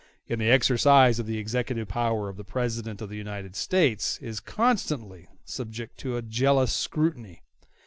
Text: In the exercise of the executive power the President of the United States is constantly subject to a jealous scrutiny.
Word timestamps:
In 0.25 0.39
the 0.39 0.49
exercise 0.49 1.19
of 1.19 1.27
the 1.27 1.37
executive 1.37 1.87
power 1.87 2.33
the 2.33 2.43
President 2.43 3.03
of 3.03 3.09
the 3.09 3.17
United 3.17 3.55
States 3.55 4.17
is 4.17 4.39
constantly 4.39 5.27
subject 5.45 5.99
to 5.99 6.17
a 6.17 6.23
jealous 6.23 6.73
scrutiny. 6.73 7.43